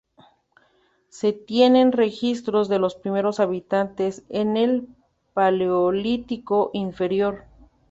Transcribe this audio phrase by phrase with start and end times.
[1.09, 4.87] Se tienen registros de los primeros habitantes en el
[5.35, 7.43] paleolítico inferior.